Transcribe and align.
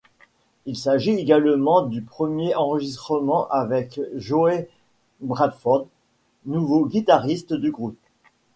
Il 0.65 0.77
s'agit 0.77 1.11
également 1.11 1.83
du 1.83 2.01
premier 2.01 2.55
enregistrement 2.55 3.47
avec 3.51 3.99
Joey 4.15 4.67
Bradford, 5.19 5.85
nouveau 6.47 6.87
guitariste 6.87 7.53
du 7.53 7.69
groupe. 7.69 7.99